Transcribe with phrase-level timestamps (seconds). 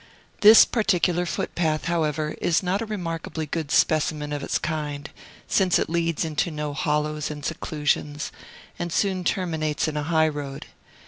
[0.39, 5.07] This particular foot path, however, is not a remarkably good specimen of its kind,
[5.47, 8.31] since it leads into no hollows and seclusions,
[8.79, 10.65] and soon terminates in a high road.